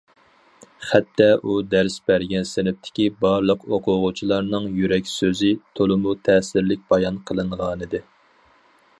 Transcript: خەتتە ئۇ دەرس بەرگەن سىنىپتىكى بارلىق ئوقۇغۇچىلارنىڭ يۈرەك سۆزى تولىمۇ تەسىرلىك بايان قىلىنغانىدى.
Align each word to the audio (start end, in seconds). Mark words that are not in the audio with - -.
خەتتە 0.91 1.25
ئۇ 1.49 1.57
دەرس 1.73 1.97
بەرگەن 2.11 2.47
سىنىپتىكى 2.51 3.05
بارلىق 3.25 3.67
ئوقۇغۇچىلارنىڭ 3.75 4.65
يۈرەك 4.79 5.11
سۆزى 5.11 5.51
تولىمۇ 5.81 6.15
تەسىرلىك 6.29 6.83
بايان 6.95 7.21
قىلىنغانىدى. 7.29 8.01